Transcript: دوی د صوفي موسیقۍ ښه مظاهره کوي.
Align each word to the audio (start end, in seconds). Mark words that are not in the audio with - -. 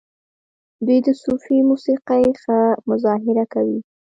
دوی 0.85 0.99
د 1.05 1.09
صوفي 1.21 1.57
موسیقۍ 1.69 2.25
ښه 2.41 2.57
مظاهره 2.89 3.45
کوي. 3.53 3.79